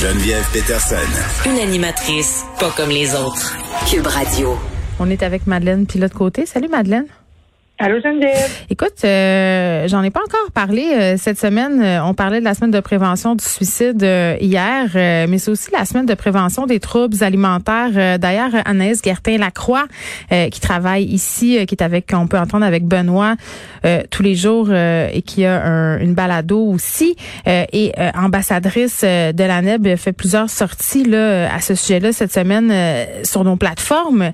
Geneviève 0.00 0.46
Peterson. 0.52 0.94
Une 1.44 1.58
animatrice 1.58 2.44
pas 2.60 2.70
comme 2.76 2.90
les 2.90 3.16
autres. 3.16 3.56
Cube 3.90 4.06
Radio. 4.06 4.56
On 5.00 5.10
est 5.10 5.24
avec 5.24 5.48
Madeleine 5.48 5.86
Pilote 5.86 6.12
Côté. 6.12 6.46
Salut 6.46 6.68
Madeleine. 6.68 7.06
Allô. 7.80 7.98
Écoute, 8.70 9.04
euh, 9.04 9.86
j'en 9.86 10.02
ai 10.02 10.10
pas 10.10 10.18
encore 10.18 10.50
parlé 10.52 10.82
euh, 10.82 11.14
cette 11.16 11.38
semaine. 11.38 11.80
Euh, 11.80 12.02
on 12.02 12.12
parlait 12.12 12.40
de 12.40 12.44
la 12.44 12.54
semaine 12.54 12.72
de 12.72 12.80
prévention 12.80 13.36
du 13.36 13.44
suicide 13.44 14.02
hier, 14.40 14.88
mais 14.94 15.38
c'est 15.38 15.52
aussi 15.52 15.70
la 15.70 15.84
semaine 15.84 16.04
de 16.04 16.14
prévention 16.14 16.66
des 16.66 16.80
troubles 16.80 17.22
alimentaires. 17.22 18.18
D'ailleurs, 18.18 18.50
Anaïs 18.64 19.00
Gertin-Lacroix, 19.04 19.86
qui 20.28 20.60
travaille 20.60 21.04
ici, 21.04 21.64
qui 21.66 21.74
est 21.74 21.82
avec, 21.82 22.10
on 22.12 22.26
peut 22.26 22.38
entendre 22.38 22.64
avec 22.64 22.84
Benoît 22.84 23.36
tous 24.10 24.22
les 24.24 24.34
jours 24.34 24.72
et 24.72 25.22
qui 25.24 25.44
a 25.44 25.62
un, 25.64 25.98
une 25.98 26.14
balado 26.14 26.60
aussi, 26.60 27.16
et 27.46 27.92
ambassadrice 28.14 29.02
de 29.02 29.44
la 29.44 29.62
NEB, 29.62 29.96
fait 29.96 30.12
plusieurs 30.12 30.50
sorties 30.50 31.04
là 31.04 31.52
à 31.54 31.60
ce 31.60 31.74
sujet-là 31.74 32.12
cette 32.12 32.32
semaine 32.32 32.72
sur 33.22 33.44
nos 33.44 33.56
plateformes. 33.56 34.32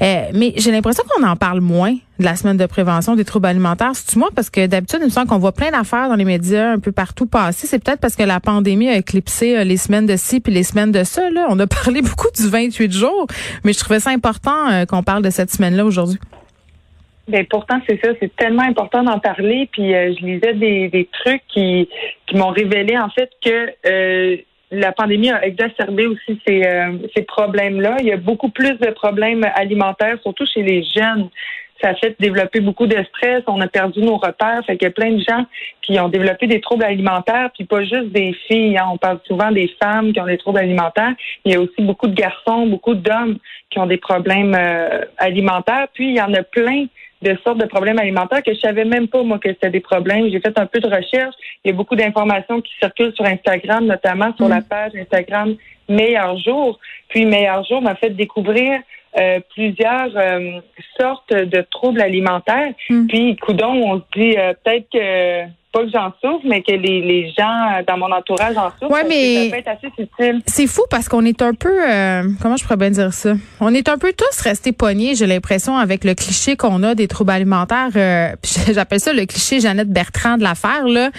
mais 0.00 0.52
j'ai 0.56 0.70
l'impression 0.70 1.04
qu'on 1.08 1.26
en 1.26 1.36
parle 1.36 1.60
moins 1.60 1.96
de 2.22 2.26
la 2.26 2.36
semaine 2.36 2.56
de 2.56 2.66
prévention 2.66 3.16
des 3.16 3.24
troubles 3.24 3.46
alimentaires. 3.46 3.90
C'est-tu 3.94 4.18
moi? 4.18 4.30
Parce 4.34 4.48
que 4.48 4.66
d'habitude, 4.66 5.00
il 5.02 5.06
me 5.06 5.10
semble 5.10 5.28
qu'on 5.28 5.38
voit 5.38 5.52
plein 5.52 5.70
d'affaires 5.70 6.08
dans 6.08 6.14
les 6.14 6.24
médias 6.24 6.72
un 6.72 6.78
peu 6.78 6.92
partout 6.92 7.26
passer. 7.26 7.66
C'est 7.66 7.82
peut-être 7.82 8.00
parce 8.00 8.16
que 8.16 8.22
la 8.22 8.40
pandémie 8.40 8.88
a 8.88 8.96
éclipsé 8.96 9.58
euh, 9.58 9.64
les 9.64 9.76
semaines 9.76 10.06
de 10.06 10.16
ci 10.16 10.40
puis 10.40 10.52
les 10.52 10.62
semaines 10.62 10.92
de 10.92 11.04
ça. 11.04 11.28
Là. 11.30 11.46
On 11.50 11.58
a 11.58 11.66
parlé 11.84 12.00
beaucoup 12.00 12.28
du 12.34 12.48
28 12.48 12.92
jours, 12.92 13.26
mais 13.64 13.72
je 13.72 13.78
trouvais 13.78 14.00
ça 14.00 14.10
important 14.10 14.70
euh, 14.70 14.86
qu'on 14.86 15.02
parle 15.02 15.22
de 15.22 15.30
cette 15.30 15.50
semaine-là 15.50 15.84
aujourd'hui. 15.84 16.18
Ben 17.28 17.46
pourtant 17.48 17.80
c'est 17.88 18.00
ça, 18.04 18.10
c'est 18.20 18.34
tellement 18.34 18.62
important 18.62 19.02
d'en 19.04 19.18
parler. 19.18 19.68
Puis 19.72 19.94
euh, 19.94 20.12
je 20.18 20.24
lisais 20.24 20.54
des, 20.54 20.88
des 20.88 21.08
trucs 21.12 21.42
qui, 21.48 21.88
qui 22.26 22.36
m'ont 22.36 22.50
révélé 22.50 22.96
en 22.98 23.10
fait 23.10 23.30
que 23.44 24.42
la 24.74 24.90
pandémie 24.90 25.30
a 25.30 25.44
exacerbé 25.44 26.06
aussi 26.06 26.40
ces, 26.46 26.62
ces 27.14 27.22
problèmes-là. 27.24 27.96
Il 28.00 28.06
y 28.06 28.12
a 28.12 28.16
beaucoup 28.16 28.48
plus 28.48 28.78
de 28.78 28.90
problèmes 28.90 29.44
alimentaires, 29.54 30.16
surtout 30.22 30.46
chez 30.46 30.62
les 30.62 30.82
jeunes 30.82 31.28
ça 31.82 31.90
a 31.90 31.94
fait 31.94 32.16
développer 32.20 32.60
beaucoup 32.60 32.86
de 32.86 32.96
stress. 33.04 33.42
On 33.46 33.60
a 33.60 33.66
perdu 33.66 34.00
nos 34.00 34.16
repères. 34.16 34.64
Fait 34.66 34.76
qu'il 34.76 34.86
y 34.86 34.90
a 34.90 34.92
plein 34.92 35.12
de 35.12 35.22
gens 35.28 35.44
qui 35.82 35.98
ont 35.98 36.08
développé 36.08 36.46
des 36.46 36.60
troubles 36.60 36.84
alimentaires, 36.84 37.50
puis 37.54 37.64
pas 37.64 37.82
juste 37.82 38.12
des 38.12 38.32
filles. 38.46 38.78
Hein. 38.78 38.86
On 38.92 38.98
parle 38.98 39.18
souvent 39.26 39.50
des 39.50 39.70
femmes 39.82 40.12
qui 40.12 40.20
ont 40.20 40.26
des 40.26 40.38
troubles 40.38 40.58
alimentaires. 40.58 41.14
Il 41.44 41.52
y 41.52 41.56
a 41.56 41.60
aussi 41.60 41.80
beaucoup 41.80 42.06
de 42.06 42.14
garçons, 42.14 42.66
beaucoup 42.66 42.94
d'hommes 42.94 43.38
qui 43.70 43.78
ont 43.78 43.86
des 43.86 43.96
problèmes 43.96 44.54
euh, 44.54 45.04
alimentaires. 45.18 45.88
Puis 45.92 46.08
il 46.10 46.16
y 46.16 46.22
en 46.22 46.32
a 46.34 46.42
plein 46.42 46.86
de 47.22 47.36
sortes 47.44 47.58
de 47.58 47.66
problèmes 47.66 47.98
alimentaires 47.98 48.42
que 48.42 48.52
je 48.52 48.58
savais 48.58 48.84
même 48.84 49.08
pas 49.08 49.22
moi 49.22 49.38
que 49.38 49.48
c'était 49.48 49.70
des 49.70 49.80
problèmes. 49.80 50.28
J'ai 50.30 50.40
fait 50.40 50.58
un 50.58 50.66
peu 50.66 50.80
de 50.80 50.88
recherche. 50.88 51.34
Il 51.64 51.70
y 51.70 51.70
a 51.70 51.76
beaucoup 51.76 51.96
d'informations 51.96 52.60
qui 52.60 52.72
circulent 52.78 53.14
sur 53.14 53.24
Instagram, 53.24 53.86
notamment 53.86 54.34
sur 54.36 54.48
la 54.48 54.60
mm. 54.60 54.64
page 54.64 54.92
Instagram 54.96 55.54
Meilleur 55.88 56.36
Jour. 56.38 56.78
Puis 57.08 57.24
Meilleur 57.24 57.64
Jour 57.64 57.82
m'a 57.82 57.94
fait 57.94 58.10
découvrir 58.10 58.80
euh, 59.18 59.40
plusieurs 59.54 60.16
euh, 60.16 60.60
sortes 60.98 61.34
de 61.34 61.60
troubles 61.70 62.00
alimentaires. 62.00 62.72
Hmm. 62.88 63.06
Puis, 63.06 63.36
coudon, 63.36 63.72
on 63.72 63.98
se 63.98 64.04
dit 64.18 64.38
euh, 64.38 64.54
peut-être 64.64 64.88
que 64.90 65.50
pas 65.72 65.84
que 65.84 65.90
j'en 65.90 66.12
souffre, 66.22 66.44
mais 66.44 66.62
que 66.62 66.72
les, 66.72 67.00
les 67.00 67.32
gens 67.36 67.82
dans 67.86 67.96
mon 67.96 68.12
entourage 68.12 68.56
en 68.56 68.70
souffrent. 68.78 68.90
Ouais, 68.90 69.04
mais 69.08 69.44
ça 69.44 69.56
peut 69.56 69.58
être 69.58 69.68
assez. 69.68 70.42
C'est 70.46 70.66
fou 70.66 70.82
parce 70.90 71.08
qu'on 71.08 71.24
est 71.24 71.40
un 71.42 71.54
peu, 71.54 71.72
euh, 71.88 72.24
comment 72.40 72.56
je 72.56 72.64
pourrais 72.64 72.76
bien 72.76 72.90
dire 72.90 73.12
ça? 73.12 73.34
On 73.60 73.72
est 73.74 73.88
un 73.88 73.98
peu 73.98 74.12
tous 74.12 74.40
restés 74.40 74.72
poignés, 74.72 75.14
j'ai 75.14 75.26
l'impression, 75.26 75.76
avec 75.76 76.04
le 76.04 76.14
cliché 76.14 76.56
qu'on 76.56 76.82
a 76.82 76.94
des 76.94 77.08
troubles 77.08 77.30
alimentaires. 77.30 77.90
Euh, 77.96 78.32
J'appelle 78.72 79.00
ça 79.00 79.12
le 79.12 79.24
cliché 79.26 79.60
Jeannette 79.60 79.88
Bertrand 79.88 80.36
de 80.36 80.42
l'affaire. 80.42 80.86
Là, 80.86 81.10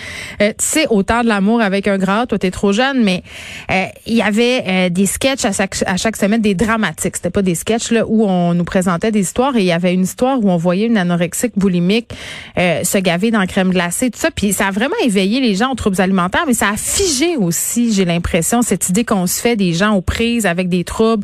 euh, 0.42 0.50
tu 0.50 0.66
sais, 0.66 0.88
autant 0.90 1.24
de 1.24 1.28
l'amour 1.28 1.62
avec 1.62 1.88
un 1.88 1.98
gras, 1.98 2.26
toi 2.26 2.38
t'es 2.38 2.52
trop 2.52 2.72
jeune, 2.72 3.04
mais 3.04 3.24
euh, 3.72 3.86
il 4.06 4.16
y 4.16 4.22
avait 4.22 4.90
des 4.90 5.06
sketchs 5.06 5.46
à 5.46 5.52
chaque, 5.52 5.76
à 5.86 5.98
chaque 5.98 6.16
semaine, 6.16 6.42
des 6.42 6.56
dramatiques. 6.56 7.16
C'était 7.16 7.30
pas 7.30 7.42
des 7.42 7.56
sketchs 7.56 7.92
là 7.92 8.04
où 8.08 8.26
on 8.26 8.54
nous 8.54 8.64
présentait 8.64 9.12
des 9.12 9.22
histoires 9.22 9.56
et 9.56 9.62
il 9.62 9.66
y 9.66 9.72
avait 9.72 9.94
une 9.94 10.04
histoire 10.04 10.44
où 10.44 10.50
on 10.50 10.58
voyait 10.58 10.88
une 10.88 10.98
anorexique 10.98 11.54
boulimique 11.58 12.14
se 12.56 12.98
gaver 12.98 13.32
dans 13.32 13.40
la 13.40 13.48
crème 13.48 13.72
glacée, 13.72 14.12
tout 14.12 14.20
ça. 14.20 14.30
Ça 14.52 14.68
a 14.68 14.72
vraiment 14.72 14.96
éveillé 15.04 15.40
les 15.40 15.56
gens 15.56 15.72
aux 15.72 15.76
troubles 15.76 16.02
alimentaires, 16.02 16.44
mais 16.46 16.54
ça 16.54 16.70
a 16.70 16.78
figé 16.78 17.38
aussi, 17.38 17.94
j'ai 17.94 18.06
l'impression, 18.06 18.62
cette 18.62 18.90
idée 18.90 19.06
qu'on 19.06 19.28
se 19.28 19.40
fait 19.40 19.56
des 19.56 19.74
gens 19.74 19.94
aux 19.94 20.02
prises 20.02 20.46
avec 20.46 20.70
des 20.70 20.84
troubles 20.84 21.24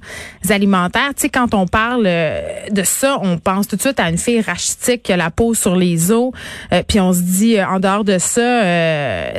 alimentaires. 0.49 1.09
Tu 1.15 1.23
sais, 1.23 1.29
quand 1.29 1.53
on 1.53 1.67
parle 1.67 2.03
euh, 2.05 2.41
de 2.71 2.83
ça, 2.83 3.17
on 3.21 3.37
pense 3.37 3.67
tout 3.67 3.75
de 3.75 3.81
suite 3.81 3.99
à 3.99 4.09
une 4.09 4.17
fille 4.17 4.41
rachitique 4.41 5.03
qui 5.03 5.13
a 5.13 5.17
la 5.17 5.31
peau 5.31 5.53
sur 5.53 5.75
les 5.75 6.11
os, 6.11 6.31
euh, 6.71 6.81
puis 6.87 6.99
on 6.99 7.13
se 7.13 7.21
dit, 7.21 7.57
euh, 7.57 7.67
en 7.67 7.79
dehors 7.79 8.03
de 8.03 8.17
ça, 8.17 8.39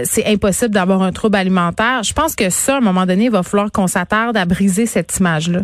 c'est 0.05 0.27
impossible 0.27 0.71
d'avoir 0.71 1.03
un 1.03 1.13
trouble 1.13 1.37
alimentaire. 1.37 2.03
Je 2.03 2.13
pense 2.13 2.35
que 2.35 2.51
ça, 2.51 2.75
à 2.75 2.79
un 2.79 2.81
moment 2.81 3.07
donné, 3.07 3.25
il 3.25 3.31
va 3.31 3.43
falloir 3.43 3.73
qu'on 3.73 3.87
s'attarde 3.87 4.37
à 4.37 4.45
briser 4.45 4.87
cette 4.87 5.17
image-là. 5.19 5.61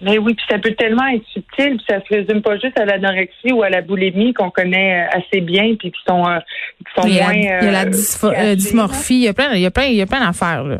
Mais 0.00 0.18
oui, 0.18 0.34
puis 0.34 0.44
ça 0.48 0.58
peut 0.58 0.72
tellement 0.72 1.06
être 1.08 1.24
subtil, 1.32 1.76
puis 1.76 1.84
ça 1.88 2.00
se 2.00 2.14
résume 2.14 2.42
pas 2.42 2.58
juste 2.58 2.78
à 2.78 2.84
l'anorexie 2.84 3.52
ou 3.52 3.62
à 3.62 3.70
la 3.70 3.80
boulimie 3.80 4.34
qu'on 4.34 4.50
connaît 4.50 5.04
euh, 5.04 5.18
assez 5.18 5.40
bien, 5.40 5.74
puis 5.78 5.90
qui 5.90 6.00
sont, 6.06 6.26
euh, 6.26 6.38
qui 6.78 7.00
sont 7.00 7.08
moins. 7.08 7.32
il 7.32 7.44
y 7.44 7.48
a 7.48 7.70
la 7.70 7.84
euh, 7.84 8.54
dysmorphie, 8.54 9.14
il 9.14 9.22
y 9.22 9.28
a 9.28 9.34
plein, 9.34 9.54
il 9.54 9.60
y 9.60 9.66
a 9.66 9.70
plein, 9.70 9.84
il 9.84 9.96
y 9.96 10.02
a 10.02 10.06
plein 10.06 10.24
d'affaires 10.24 10.64
là. 10.64 10.78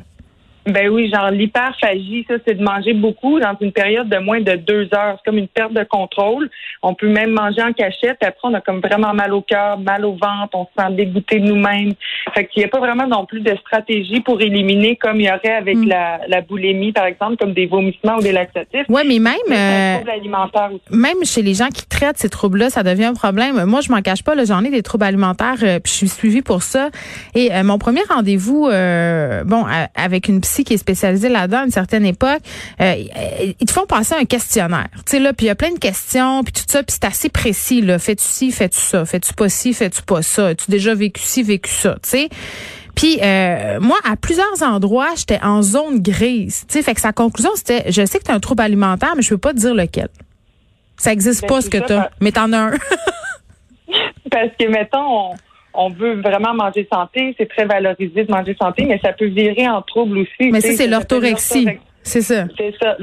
Ben 0.66 0.88
oui, 0.88 1.10
genre 1.12 1.30
l'hyperphagie, 1.30 2.26
ça, 2.28 2.34
c'est 2.46 2.54
de 2.54 2.62
manger 2.62 2.92
beaucoup 2.92 3.38
dans 3.38 3.56
une 3.60 3.72
période 3.72 4.08
de 4.08 4.18
moins 4.18 4.40
de 4.40 4.56
deux 4.56 4.88
heures. 4.94 5.16
C'est 5.18 5.30
comme 5.30 5.38
une 5.38 5.48
perte 5.48 5.72
de 5.72 5.84
contrôle. 5.84 6.50
On 6.82 6.94
peut 6.94 7.08
même 7.08 7.30
manger 7.30 7.62
en 7.62 7.72
cachette. 7.72 8.18
Après, 8.22 8.48
on 8.48 8.54
a 8.54 8.60
comme 8.60 8.80
vraiment 8.80 9.14
mal 9.14 9.32
au 9.32 9.42
cœur, 9.42 9.78
mal 9.78 10.04
au 10.04 10.12
ventre, 10.12 10.54
on 10.54 10.64
se 10.64 10.70
sent 10.76 10.92
dégoûté 10.94 11.38
de 11.38 11.46
nous-mêmes. 11.46 11.92
Fait 12.34 12.46
qu'il 12.46 12.60
n'y 12.60 12.64
a 12.64 12.68
pas 12.68 12.80
vraiment 12.80 13.06
non 13.06 13.26
plus 13.26 13.40
de 13.40 13.54
stratégie 13.56 14.20
pour 14.20 14.40
éliminer 14.40 14.96
comme 14.96 15.20
il 15.20 15.26
y 15.26 15.30
aurait 15.30 15.54
avec 15.54 15.76
mm. 15.76 15.88
la, 15.88 16.20
la 16.28 16.40
boulimie, 16.40 16.92
par 16.92 17.06
exemple, 17.06 17.36
comme 17.36 17.52
des 17.52 17.66
vomissements 17.66 18.16
ou 18.16 18.22
des 18.22 18.32
laxatifs. 18.32 18.86
Oui, 18.88 19.02
mais 19.06 19.18
même 19.18 19.34
euh, 19.50 19.98
même 20.90 21.24
chez 21.24 21.42
les 21.42 21.54
gens 21.54 21.68
qui 21.68 21.86
traitent 21.86 22.18
ces 22.18 22.28
troubles-là, 22.28 22.70
ça 22.70 22.82
devient 22.82 23.04
un 23.04 23.14
problème. 23.14 23.64
Moi, 23.64 23.80
je 23.80 23.92
m'en 23.92 24.02
cache 24.02 24.22
pas, 24.22 24.32
j'en 24.44 24.64
ai 24.64 24.70
des 24.70 24.82
troubles 24.82 25.04
alimentaires, 25.04 25.56
euh, 25.62 25.78
puis 25.78 25.92
je 25.92 25.96
suis 25.96 26.08
suivie 26.08 26.42
pour 26.42 26.62
ça. 26.62 26.90
Et 27.34 27.52
euh, 27.52 27.62
mon 27.62 27.78
premier 27.78 28.02
rendez-vous, 28.08 28.68
bon, 29.44 29.64
avec 29.94 30.28
une 30.28 30.40
psy 30.40 30.55
qui 30.64 30.74
est 30.74 30.78
spécialisé 30.78 31.28
là-dedans 31.28 31.60
à 31.60 31.64
une 31.64 31.70
certaine 31.70 32.04
époque, 32.04 32.40
euh, 32.80 32.94
ils 33.58 33.66
te 33.66 33.72
font 33.72 33.86
passer 33.86 34.14
un 34.14 34.24
questionnaire. 34.24 34.88
Tu 34.96 35.02
sais 35.06 35.18
là, 35.18 35.32
puis 35.32 35.46
il 35.46 35.48
y 35.48 35.52
a 35.52 35.54
plein 35.54 35.72
de 35.72 35.78
questions, 35.78 36.42
puis 36.42 36.52
tout 36.52 36.64
ça, 36.66 36.82
puis 36.82 36.96
c'est 37.00 37.06
assez 37.06 37.28
précis 37.28 37.80
là. 37.80 37.98
Fais-tu 37.98 38.24
ci, 38.24 38.52
fais-tu 38.52 38.78
ça, 38.78 39.04
fais-tu 39.04 39.32
pas 39.34 39.48
ci, 39.48 39.72
fais-tu 39.72 40.02
pas 40.02 40.22
ça, 40.22 40.48
as-tu 40.48 40.70
déjà 40.70 40.94
vécu 40.94 41.20
ci, 41.22 41.42
vécu 41.42 41.70
ça, 41.70 41.94
tu 42.02 42.10
sais? 42.10 42.28
Puis 42.94 43.18
euh, 43.22 43.78
moi, 43.80 43.98
à 44.10 44.16
plusieurs 44.16 44.62
endroits, 44.62 45.10
j'étais 45.16 45.40
en 45.42 45.60
zone 45.60 46.00
grise. 46.00 46.64
Tu 46.66 46.74
sais, 46.74 46.82
fait 46.82 46.94
que 46.94 47.00
sa 47.00 47.12
conclusion 47.12 47.50
c'était, 47.54 47.90
je 47.92 48.06
sais 48.06 48.18
que 48.18 48.24
tu 48.24 48.30
as 48.30 48.34
un 48.34 48.40
trouble 48.40 48.62
alimentaire, 48.62 49.14
mais 49.16 49.22
je 49.22 49.30
peux 49.30 49.38
pas 49.38 49.52
te 49.52 49.58
dire 49.58 49.74
lequel. 49.74 50.08
Ça 50.96 51.12
existe 51.12 51.42
ben, 51.42 51.48
pas 51.48 51.60
ce 51.60 51.68
que 51.68 51.78
tu 51.78 51.92
as, 51.92 52.10
mais 52.20 52.32
t'en 52.32 52.52
as 52.52 52.58
un. 52.58 52.70
Parce 54.30 54.50
que 54.58 54.68
mettons, 54.68 55.30
on 55.32 55.34
veut 55.90 56.20
vraiment 56.20 56.54
manger 56.54 56.86
santé, 56.92 57.34
c'est 57.38 57.48
très 57.48 57.64
valorisé 57.64 58.24
de 58.24 58.30
manger 58.30 58.56
santé, 58.60 58.84
mais 58.86 58.98
ça 59.02 59.12
peut 59.12 59.26
virer 59.26 59.68
en 59.68 59.82
trouble 59.82 60.18
aussi. 60.18 60.50
Mais 60.50 60.60
ça, 60.60 60.72
c'est 60.72 60.86
l'orthorexie. 60.86 61.68
C'est 62.02 62.22
ça. 62.22 62.44
C'est 62.56 62.74
ça 62.80 62.96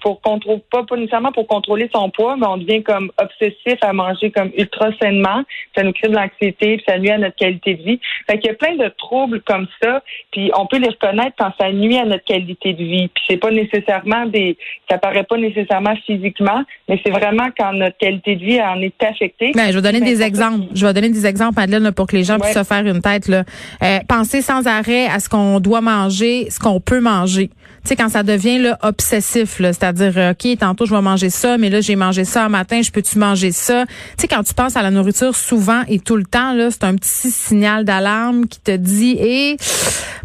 pour 0.00 0.20
contrôler, 0.20 0.62
pas, 0.70 0.84
nécessairement 0.96 1.32
pour 1.32 1.46
contrôler 1.46 1.88
son 1.94 2.10
poids, 2.10 2.36
mais 2.36 2.46
on 2.46 2.56
devient 2.56 2.82
comme 2.82 3.10
obsessif 3.18 3.78
à 3.82 3.92
manger 3.92 4.30
comme 4.30 4.50
ultra 4.56 4.90
sainement. 5.00 5.42
Ça 5.76 5.82
nous 5.82 5.92
crée 5.92 6.08
de 6.08 6.14
l'anxiété, 6.14 6.76
puis 6.76 6.84
ça 6.86 6.98
nuit 6.98 7.10
à 7.10 7.18
notre 7.18 7.36
qualité 7.36 7.74
de 7.74 7.82
vie. 7.82 8.00
Fait 8.28 8.38
qu'il 8.38 8.50
y 8.50 8.54
a 8.54 8.56
plein 8.56 8.76
de 8.76 8.88
troubles 8.98 9.40
comme 9.42 9.66
ça, 9.82 10.02
puis 10.32 10.50
on 10.56 10.66
peut 10.66 10.78
les 10.78 10.88
reconnaître 10.88 11.34
quand 11.38 11.52
ça 11.58 11.70
nuit 11.72 11.98
à 11.98 12.04
notre 12.04 12.24
qualité 12.24 12.72
de 12.72 12.84
vie. 12.84 13.08
Puis 13.08 13.24
c'est 13.28 13.36
pas 13.36 13.50
nécessairement 13.50 14.26
des, 14.26 14.56
ça 14.90 14.98
paraît 14.98 15.24
pas 15.24 15.36
nécessairement 15.36 15.94
physiquement, 16.06 16.64
mais 16.88 17.00
c'est 17.04 17.12
vraiment 17.12 17.48
quand 17.56 17.72
notre 17.72 17.96
qualité 17.96 18.36
de 18.36 18.44
vie 18.44 18.60
en 18.60 18.80
est 18.80 19.02
affectée. 19.02 19.52
Ben, 19.54 19.70
je 19.70 19.76
vais 19.76 19.82
donner 19.82 20.00
des 20.00 20.22
exemples. 20.22 20.66
Je 20.74 20.86
vais 20.86 20.92
donner 20.92 21.10
des 21.10 21.26
exemples, 21.26 21.54
Madeleine, 21.56 21.92
pour 21.92 22.06
que 22.06 22.16
les 22.16 22.24
gens 22.24 22.38
puissent 22.38 22.54
se 22.54 22.64
faire 22.64 22.86
une 22.86 23.00
tête. 23.00 23.28
Là. 23.28 23.44
Euh, 23.82 23.98
penser 24.08 24.42
sans 24.42 24.66
arrêt 24.66 25.06
à 25.06 25.20
ce 25.20 25.28
qu'on 25.28 25.60
doit 25.60 25.80
manger, 25.80 26.50
ce 26.50 26.58
qu'on 26.58 26.80
peut 26.80 27.00
manger. 27.00 27.48
Tu 27.82 27.88
sais, 27.88 27.96
quand 27.96 28.08
ça 28.08 28.22
devient 28.22 28.58
là, 28.58 28.78
obsessif, 28.82 29.59
c'est-à-dire, 29.68 30.12
euh, 30.16 30.32
OK, 30.32 30.58
tantôt, 30.58 30.86
je 30.86 30.94
vais 30.94 31.00
manger 31.00 31.30
ça, 31.30 31.58
mais 31.58 31.70
là, 31.70 31.80
j'ai 31.80 31.96
mangé 31.96 32.24
ça 32.24 32.44
un 32.44 32.48
matin, 32.48 32.82
je 32.82 32.90
peux-tu 32.90 33.18
manger 33.18 33.52
ça? 33.52 33.84
Tu 33.86 34.22
sais, 34.22 34.28
quand 34.28 34.42
tu 34.42 34.54
penses 34.54 34.76
à 34.76 34.82
la 34.82 34.90
nourriture 34.90 35.34
souvent 35.34 35.82
et 35.88 35.98
tout 35.98 36.16
le 36.16 36.24
temps, 36.24 36.52
là, 36.52 36.70
c'est 36.70 36.84
un 36.84 36.94
petit 36.96 37.30
signal 37.30 37.84
d'alarme 37.84 38.46
qui 38.46 38.60
te 38.60 38.76
dit, 38.76 39.16
et 39.20 39.56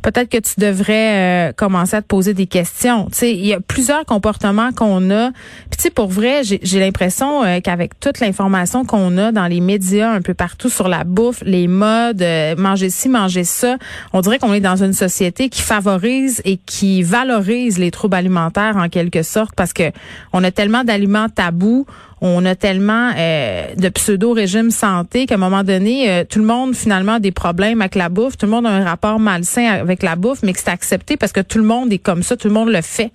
peut-être 0.02 0.30
que 0.30 0.38
tu 0.38 0.60
devrais 0.60 1.50
euh, 1.50 1.52
commencer 1.54 1.96
à 1.96 2.02
te 2.02 2.08
poser 2.08 2.34
des 2.34 2.48
questions. 2.48 3.06
Tu 3.12 3.18
sais, 3.18 3.34
il 3.34 3.46
y 3.46 3.54
a 3.54 3.60
plusieurs 3.60 4.06
comportements 4.06 4.72
qu'on 4.72 5.10
a. 5.12 5.32
Puis, 5.32 5.78
tu 5.78 5.84
sais, 5.84 5.90
pour 5.90 6.08
vrai, 6.08 6.42
j'ai 6.44 6.80
l'impression 6.80 7.44
euh, 7.44 7.60
qu'avec 7.62 8.00
toute 8.00 8.20
l'information 8.20 8.86
qu'on 8.86 9.18
a 9.18 9.32
dans 9.32 9.48
les 9.48 9.62
médias 9.62 10.12
un 10.12 10.22
peu 10.22 10.34
partout 10.34 10.70
sur 10.70 10.88
la 10.88 11.04
bouffe, 11.04 11.42
les 11.46 11.68
modes, 11.68 12.24
manger 12.58 12.90
ci, 12.90 13.10
manger 13.10 13.44
ça, 13.44 13.78
on 14.14 14.22
dirait 14.22 14.40
qu'on 14.40 14.54
est 14.54 14.60
dans 14.60 14.84
une 14.84 14.94
société 14.94 15.50
qui 15.50 15.62
favorise 15.62 16.42
et 16.46 16.58
qui 16.58 17.04
valorise 17.04 17.78
les 17.78 17.92
troubles 17.92 18.16
alimentaires 18.16 18.78
en 18.78 18.90
quelque 18.90 19.15
sorte 19.22 19.54
parce 19.56 19.74
que 19.74 19.92
on 20.34 20.44
a 20.44 20.52
tellement 20.52 20.84
d'aliments 20.84 21.30
tabous, 21.30 21.86
on 22.22 22.46
a 22.46 22.56
tellement 22.56 23.12
euh, 23.18 23.76
de 23.76 23.90
pseudo-régime 23.90 24.72
santé 24.72 25.26
qu'à 25.26 25.36
un 25.36 25.38
moment 25.38 25.64
donné, 25.64 26.10
euh, 26.10 26.24
tout 26.24 26.40
le 26.40 26.46
monde 26.46 26.76
finalement 26.76 27.14
a 27.14 27.20
des 27.20 27.32
problèmes 27.32 27.82
avec 27.82 27.96
la 27.96 28.10
bouffe, 28.10 28.38
tout 28.38 28.46
le 28.46 28.52
monde 28.52 28.66
a 28.66 28.70
un 28.70 28.84
rapport 28.84 29.20
malsain 29.20 29.66
avec 29.66 30.04
la 30.04 30.16
bouffe, 30.16 30.44
mais 30.44 30.54
que 30.54 30.60
c'est 30.60 30.72
accepté 30.72 31.18
parce 31.18 31.32
que 31.32 31.42
tout 31.42 31.58
le 31.58 31.66
monde 31.66 31.92
est 31.92 32.00
comme 32.00 32.24
ça, 32.24 32.38
tout 32.38 32.48
le 32.48 32.54
monde 32.54 32.70
le 32.70 32.82
fait. 32.82 33.12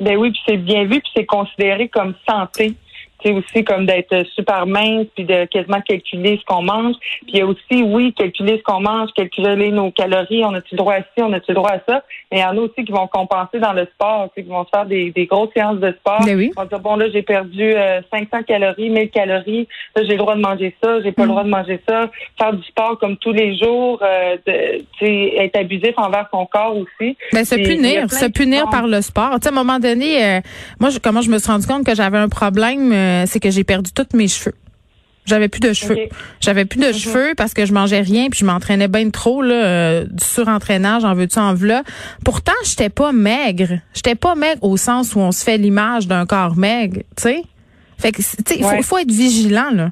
Ben 0.00 0.16
oui, 0.16 0.30
puis 0.30 0.40
c'est 0.46 0.58
bien 0.58 0.84
vu, 0.84 1.00
puis 1.00 1.10
c'est 1.14 1.24
considéré 1.24 1.88
comme 1.88 2.14
santé 2.28 2.74
aussi 3.32 3.64
comme 3.64 3.86
d'être 3.86 4.26
super 4.34 4.66
mince 4.66 5.06
puis 5.14 5.24
de 5.24 5.44
quasiment 5.46 5.80
calculer 5.80 6.38
ce 6.40 6.44
qu'on 6.44 6.62
mange. 6.62 6.96
Puis 7.22 7.32
il 7.34 7.38
y 7.38 7.42
a 7.42 7.46
aussi, 7.46 7.82
oui, 7.82 8.12
calculer 8.14 8.58
ce 8.58 8.62
qu'on 8.62 8.80
mange, 8.80 9.10
calculer 9.14 9.70
nos 9.70 9.90
calories, 9.90 10.44
on 10.44 10.54
a-tu 10.54 10.74
droit 10.76 10.94
à 10.94 11.00
ci, 11.00 11.22
on 11.22 11.32
a-tu 11.32 11.52
droit 11.52 11.70
à 11.70 11.80
ça? 11.88 12.02
Mais 12.30 12.38
il 12.38 12.40
y 12.40 12.44
en 12.44 12.56
a 12.56 12.60
aussi 12.60 12.84
qui 12.84 12.92
vont 12.92 13.06
compenser 13.06 13.58
dans 13.58 13.72
le 13.72 13.86
sport, 13.94 14.30
qui 14.34 14.42
vont 14.42 14.64
se 14.64 14.70
faire 14.70 14.86
des, 14.86 15.10
des 15.10 15.26
grosses 15.26 15.50
séances 15.54 15.78
de 15.78 15.92
sport. 16.00 16.24
Ben 16.24 16.36
oui. 16.36 16.50
Ils 16.52 16.60
vont 16.60 16.66
dire, 16.66 16.80
bon, 16.80 16.96
là, 16.96 17.06
j'ai 17.10 17.22
perdu 17.22 17.72
500 18.12 18.26
euh, 18.32 18.42
calories, 18.42 18.90
1000 18.90 19.10
calories, 19.10 19.68
là, 19.94 20.02
j'ai 20.02 20.12
le 20.12 20.18
droit 20.18 20.34
de 20.34 20.40
manger 20.40 20.74
ça, 20.82 21.00
j'ai 21.02 21.12
pas 21.12 21.22
le 21.22 21.28
droit 21.28 21.44
de 21.44 21.48
manger 21.48 21.80
ça. 21.88 22.10
Faire 22.38 22.52
du 22.52 22.62
sport 22.64 22.98
comme 22.98 23.16
tous 23.16 23.32
les 23.32 23.56
jours, 23.56 24.00
euh, 24.02 24.36
être 25.00 25.56
abusif 25.56 25.92
envers 25.96 26.28
son 26.32 26.46
corps 26.46 26.76
aussi. 26.76 27.16
Ben, 27.32 27.44
se 27.44 27.54
punir, 27.54 28.10
se 28.10 28.26
punir 28.26 28.68
par 28.70 28.86
le 28.86 29.00
sport. 29.00 29.32
À 29.32 29.38
un 29.48 29.50
moment 29.50 29.78
donné, 29.78 30.24
euh, 30.24 30.40
moi, 30.80 30.90
je, 30.90 30.98
comment 30.98 31.20
je 31.20 31.30
me 31.30 31.38
suis 31.38 31.50
rendu 31.50 31.66
compte 31.66 31.84
que 31.84 31.94
j'avais 31.94 32.18
un 32.18 32.28
problème 32.28 32.92
euh, 33.22 33.24
c'est 33.26 33.40
que 33.40 33.50
j'ai 33.50 33.64
perdu 33.64 33.90
tous 33.92 34.16
mes 34.16 34.28
cheveux. 34.28 34.54
J'avais 35.26 35.48
plus 35.48 35.60
de 35.60 35.72
cheveux. 35.72 35.96
J'avais 36.40 36.64
plus 36.64 36.78
de 36.78 36.86
mhm. 36.86 36.92
cheveux 36.92 37.34
parce 37.36 37.52
que 37.52 37.66
je 37.66 37.72
mangeais 37.72 38.00
rien 38.00 38.28
puis 38.30 38.40
je 38.40 38.44
m'entraînais 38.44 38.86
bien 38.88 39.10
trop 39.10 39.42
là, 39.42 39.54
euh, 39.54 40.04
du 40.04 40.24
surentraînage, 40.24 41.04
en 41.04 41.14
veux-tu 41.14 41.38
en 41.38 41.52
veux 41.52 41.72
Pourtant, 42.24 42.52
j'étais 42.64 42.90
pas 42.90 43.12
maigre. 43.12 43.80
J'étais 43.92 44.14
pas 44.14 44.36
maigre 44.36 44.62
au 44.62 44.76
sens 44.76 45.14
où 45.14 45.18
on 45.18 45.32
se 45.32 45.42
fait 45.42 45.58
l'image 45.58 46.06
d'un 46.06 46.26
corps 46.26 46.56
maigre, 46.56 47.00
tu 47.16 47.22
sais. 47.22 47.42
Fait 47.98 48.12
que 48.12 48.20
il 48.20 48.62
faut, 48.62 48.82
faut 48.82 48.98
être 48.98 49.10
vigilant 49.10 49.70
là. 49.72 49.90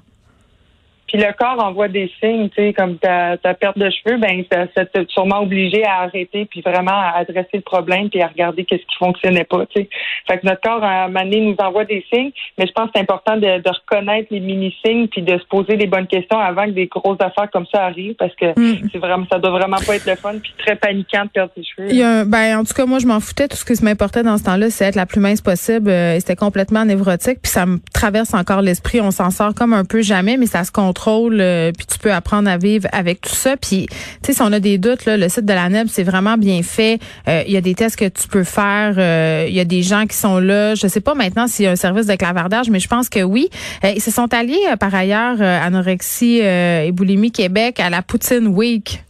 Puis 1.14 1.22
le 1.22 1.32
corps 1.32 1.64
envoie 1.64 1.86
des 1.86 2.10
signes, 2.20 2.48
tu 2.48 2.56
sais, 2.56 2.72
comme 2.72 2.96
ta, 2.98 3.36
ta 3.36 3.54
perte 3.54 3.78
de 3.78 3.88
cheveux, 3.88 4.18
ben 4.18 4.42
ça, 4.50 4.84
t'a 4.84 5.00
sûrement 5.10 5.42
obligé 5.42 5.84
à 5.84 6.00
arrêter, 6.02 6.44
puis 6.46 6.60
vraiment 6.60 6.90
à 6.90 7.18
adresser 7.18 7.50
le 7.54 7.60
problème, 7.60 8.10
puis 8.10 8.20
à 8.20 8.26
regarder 8.26 8.64
qu'est-ce 8.64 8.82
qui 8.82 8.96
fonctionnait 8.98 9.44
pas, 9.44 9.64
tu 9.66 9.82
sais. 9.82 9.88
Fait 10.26 10.38
que 10.38 10.46
notre 10.46 10.60
corps, 10.60 10.82
à 10.82 11.04
un 11.04 11.06
moment 11.06 11.22
donné, 11.22 11.40
nous 11.40 11.54
envoie 11.64 11.84
des 11.84 12.04
signes, 12.12 12.32
mais 12.58 12.66
je 12.66 12.72
pense 12.72 12.86
que 12.86 12.90
c'est 12.96 13.02
important 13.02 13.36
de, 13.36 13.62
de 13.62 13.70
reconnaître 13.70 14.26
les 14.32 14.40
mini-signes, 14.40 15.06
puis 15.06 15.22
de 15.22 15.38
se 15.38 15.44
poser 15.44 15.76
les 15.76 15.86
bonnes 15.86 16.08
questions 16.08 16.36
avant 16.36 16.64
que 16.64 16.70
des 16.70 16.88
grosses 16.88 17.20
affaires 17.20 17.48
comme 17.52 17.66
ça 17.72 17.84
arrivent, 17.84 18.16
parce 18.16 18.34
que 18.34 18.46
mm. 18.46 18.88
c'est 18.90 18.98
vraiment, 18.98 19.24
ça 19.30 19.38
doit 19.38 19.52
vraiment 19.52 19.78
pas 19.86 19.94
être 19.94 20.06
le 20.06 20.16
fun, 20.16 20.34
puis 20.42 20.52
très 20.58 20.74
paniquant 20.74 21.26
de 21.26 21.28
perdre 21.28 21.52
ses 21.56 21.62
cheveux. 21.62 21.90
Il 21.90 21.96
y 21.96 22.02
a 22.02 22.24
ben, 22.24 22.58
en 22.58 22.64
tout 22.64 22.74
cas, 22.74 22.86
moi, 22.86 22.98
je 22.98 23.06
m'en 23.06 23.20
foutais. 23.20 23.46
Tout 23.46 23.56
ce 23.56 23.64
qui 23.64 23.84
m'importait 23.84 24.24
dans 24.24 24.36
ce 24.36 24.42
temps-là, 24.42 24.68
c'est 24.70 24.86
être 24.86 24.96
la 24.96 25.06
plus 25.06 25.20
mince 25.20 25.40
possible. 25.40 25.90
Euh, 25.90 26.18
c'était 26.18 26.34
complètement 26.34 26.84
névrotique, 26.84 27.38
puis 27.40 27.52
ça 27.52 27.66
me 27.66 27.78
traverse 27.92 28.34
encore 28.34 28.62
l'esprit. 28.62 29.00
On 29.00 29.12
s'en 29.12 29.30
sort 29.30 29.54
comme 29.54 29.74
un 29.74 29.84
peu 29.84 30.02
jamais, 30.02 30.36
mais 30.36 30.46
ça 30.46 30.64
se 30.64 30.72
contrôle 30.72 31.03
euh, 31.08 31.72
puis 31.72 31.86
tu 31.86 31.98
peux 31.98 32.12
apprendre 32.12 32.48
à 32.48 32.56
vivre 32.56 32.88
avec 32.92 33.20
tout 33.20 33.34
ça. 33.34 33.56
Puis, 33.56 33.86
tu 33.88 33.96
sais, 34.26 34.32
si 34.32 34.42
on 34.42 34.52
a 34.52 34.60
des 34.60 34.78
doutes, 34.78 35.04
là, 35.04 35.16
le 35.16 35.28
site 35.28 35.44
de 35.44 35.52
la 35.52 35.68
NEB, 35.68 35.88
c'est 35.88 36.02
vraiment 36.02 36.36
bien 36.36 36.62
fait. 36.62 36.98
Euh, 37.28 37.42
il 37.46 37.52
y 37.52 37.56
a 37.56 37.60
des 37.60 37.74
tests 37.74 37.96
que 37.96 38.08
tu 38.08 38.28
peux 38.28 38.44
faire. 38.44 38.94
Euh, 38.98 39.46
il 39.48 39.54
y 39.54 39.60
a 39.60 39.64
des 39.64 39.82
gens 39.82 40.06
qui 40.06 40.16
sont 40.16 40.38
là. 40.38 40.74
Je 40.74 40.86
sais 40.86 41.00
pas 41.00 41.14
maintenant 41.14 41.46
s'il 41.46 41.64
y 41.64 41.68
a 41.68 41.72
un 41.72 41.76
service 41.76 42.06
de 42.06 42.14
clavardage, 42.14 42.70
mais 42.70 42.80
je 42.80 42.88
pense 42.88 43.08
que 43.08 43.22
oui. 43.22 43.48
ils 43.82 44.02
se 44.02 44.10
sont 44.10 44.32
alliés, 44.32 44.58
par 44.78 44.94
ailleurs, 44.94 45.40
Anorexie 45.40 46.40
et 46.40 46.90
Boulimie 46.92 47.32
Québec 47.32 47.80
à 47.80 47.90
la 47.90 48.02
Poutine 48.02 48.48
Week. 48.48 49.02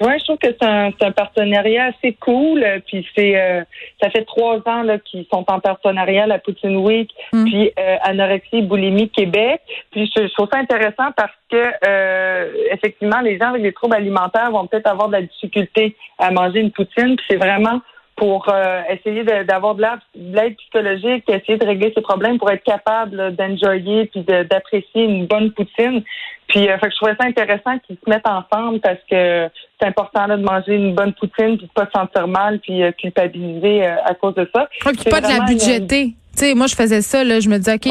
Oui, 0.00 0.12
je 0.18 0.24
trouve 0.24 0.38
que 0.38 0.48
c'est 0.48 0.66
un, 0.66 0.90
un, 1.00 1.12
partenariat 1.12 1.86
assez 1.86 2.14
cool. 2.14 2.64
Euh, 2.64 2.78
puis 2.86 3.06
c'est 3.14 3.38
euh, 3.38 3.62
ça 4.02 4.08
fait 4.08 4.24
trois 4.24 4.56
ans 4.66 4.82
là 4.82 4.98
qu'ils 4.98 5.26
sont 5.30 5.44
en 5.46 5.60
partenariat 5.60 6.26
la 6.26 6.38
Poutine 6.38 6.76
Week, 6.78 7.10
mm. 7.32 7.44
puis 7.44 7.70
euh, 7.78 7.96
anorexie, 8.02 8.62
boulimie 8.62 9.10
Québec. 9.10 9.60
Puis 9.90 10.10
je, 10.16 10.32
trouve 10.32 10.48
ça 10.50 10.58
intéressant 10.58 11.12
parce 11.16 11.34
que 11.50 11.72
euh, 11.86 12.50
effectivement, 12.72 13.20
les 13.20 13.38
gens 13.38 13.48
avec 13.48 13.62
des 13.62 13.72
troubles 13.72 13.94
alimentaires 13.94 14.50
vont 14.50 14.66
peut-être 14.66 14.86
avoir 14.86 15.08
de 15.08 15.14
la 15.14 15.22
difficulté 15.22 15.94
à 16.18 16.30
manger 16.30 16.60
une 16.60 16.70
poutine. 16.70 17.16
Puis 17.16 17.26
c'est 17.28 17.36
vraiment 17.36 17.80
pour 18.20 18.44
euh, 18.52 18.82
essayer 18.90 19.24
d'avoir 19.44 19.74
de 19.74 19.82
l'aide 20.14 20.54
psychologique, 20.56 21.24
essayer 21.26 21.56
de 21.56 21.64
régler 21.64 21.90
ses 21.96 22.02
problèmes 22.02 22.38
pour 22.38 22.50
être 22.50 22.62
capable 22.62 23.34
d'enjoyer 23.34 24.10
puis 24.12 24.22
d'apprécier 24.22 25.04
une 25.04 25.26
bonne 25.26 25.50
poutine. 25.52 26.02
Puis 26.48 26.68
euh, 26.68 26.76
fait 26.76 26.88
que 26.88 26.92
je 26.92 26.96
trouvais 26.96 27.16
ça 27.18 27.26
intéressant 27.26 27.78
qu'ils 27.78 27.96
se 27.96 28.10
mettent 28.10 28.28
ensemble 28.28 28.80
parce 28.80 28.98
que 29.10 29.48
c'est 29.80 29.88
important 29.88 30.26
là, 30.26 30.36
de 30.36 30.42
manger 30.42 30.74
une 30.74 30.94
bonne 30.94 31.14
poutine 31.14 31.56
puis 31.56 31.66
de 31.66 31.72
pas 31.74 31.86
se 31.86 31.92
sentir 31.92 32.28
mal 32.28 32.58
puis 32.58 32.82
euh, 32.82 32.92
culpabiliser 32.92 33.86
à 33.86 34.12
cause 34.12 34.34
de 34.34 34.46
ça. 34.54 34.68
puis 34.84 35.10
pas 35.10 35.22
de 35.22 35.28
la 35.28 35.46
budgéter. 35.46 36.08
Tu 36.36 36.44
sais, 36.44 36.54
moi 36.54 36.66
je 36.66 36.74
faisais 36.74 37.00
ça 37.00 37.24
là, 37.24 37.40
je 37.40 37.48
me 37.48 37.56
disais 37.56 37.76
OK, 37.76 37.86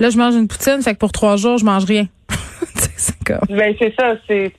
là 0.00 0.08
je 0.08 0.16
mange 0.16 0.34
une 0.34 0.48
poutine, 0.48 0.80
fait 0.80 0.94
que 0.94 0.98
pour 0.98 1.12
trois 1.12 1.36
jours 1.36 1.58
je 1.58 1.66
mange 1.66 1.84
rien. 1.84 2.06
Ben 3.48 3.74
c'est 3.78 3.94
ça, 3.98 4.14
c'est 4.28 4.52